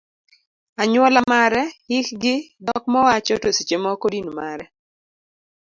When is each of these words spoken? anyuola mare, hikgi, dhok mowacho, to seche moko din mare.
anyuola 0.81 1.19
mare, 1.31 1.63
hikgi, 1.89 2.35
dhok 2.65 2.83
mowacho, 2.91 3.35
to 3.41 3.49
seche 3.57 3.77
moko 3.83 4.05
din 4.13 4.27
mare. 4.39 4.65